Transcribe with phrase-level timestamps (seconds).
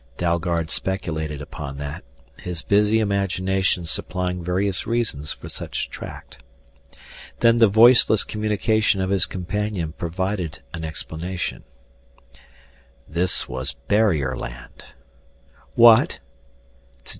[0.17, 2.03] Dalgard speculated upon that,
[2.41, 6.39] his busy imagination supplying various reasons for such tract.
[7.41, 11.61] Then the voiceless communication of his companion provided an explanation.
[13.07, 14.85] "This was barrier land."
[15.75, 16.17] "What?"